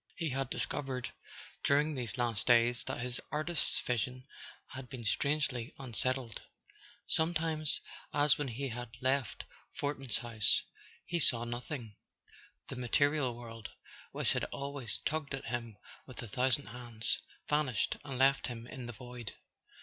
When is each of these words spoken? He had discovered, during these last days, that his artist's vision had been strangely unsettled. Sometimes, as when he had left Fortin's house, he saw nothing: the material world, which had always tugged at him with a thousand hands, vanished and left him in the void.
He 0.15 0.29
had 0.31 0.49
discovered, 0.49 1.11
during 1.63 1.93
these 1.93 2.17
last 2.17 2.47
days, 2.47 2.83
that 2.85 3.01
his 3.01 3.21
artist's 3.31 3.79
vision 3.81 4.25
had 4.69 4.89
been 4.89 5.05
strangely 5.05 5.75
unsettled. 5.77 6.41
Sometimes, 7.05 7.81
as 8.11 8.35
when 8.35 8.47
he 8.47 8.69
had 8.69 8.89
left 8.99 9.45
Fortin's 9.75 10.17
house, 10.17 10.63
he 11.05 11.19
saw 11.19 11.43
nothing: 11.43 11.97
the 12.67 12.77
material 12.77 13.35
world, 13.37 13.69
which 14.11 14.33
had 14.33 14.45
always 14.45 15.01
tugged 15.01 15.35
at 15.35 15.45
him 15.45 15.77
with 16.07 16.23
a 16.23 16.27
thousand 16.27 16.69
hands, 16.69 17.19
vanished 17.47 17.97
and 18.03 18.17
left 18.17 18.47
him 18.47 18.65
in 18.65 18.87
the 18.87 18.93
void. 18.93 19.35